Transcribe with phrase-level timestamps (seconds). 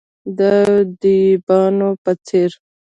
[0.37, 0.39] د
[1.01, 2.51] دیبانو په څیر،